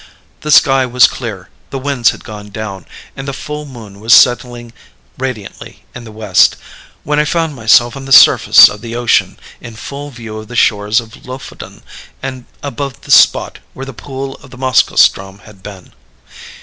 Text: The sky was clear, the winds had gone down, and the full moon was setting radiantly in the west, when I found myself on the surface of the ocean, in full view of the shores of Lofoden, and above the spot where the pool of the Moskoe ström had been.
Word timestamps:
The 0.39 0.49
sky 0.49 0.87
was 0.87 1.05
clear, 1.05 1.49
the 1.69 1.77
winds 1.77 2.09
had 2.09 2.23
gone 2.23 2.49
down, 2.49 2.87
and 3.15 3.27
the 3.27 3.33
full 3.37 3.67
moon 3.67 3.99
was 3.99 4.15
setting 4.15 4.73
radiantly 5.19 5.85
in 5.93 6.05
the 6.05 6.11
west, 6.11 6.55
when 7.03 7.19
I 7.19 7.23
found 7.23 7.53
myself 7.55 7.95
on 7.95 8.05
the 8.05 8.11
surface 8.11 8.67
of 8.67 8.81
the 8.81 8.95
ocean, 8.95 9.37
in 9.59 9.75
full 9.75 10.09
view 10.09 10.39
of 10.39 10.47
the 10.47 10.55
shores 10.55 10.99
of 11.01 11.27
Lofoden, 11.27 11.83
and 12.23 12.45
above 12.63 13.01
the 13.01 13.11
spot 13.11 13.59
where 13.75 13.85
the 13.85 13.93
pool 13.93 14.37
of 14.41 14.49
the 14.49 14.57
Moskoe 14.57 14.95
ström 14.95 15.41
had 15.41 15.61
been. 15.61 15.93